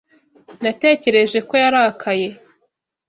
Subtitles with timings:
[0.63, 2.29] Natekereje ko yarakaye.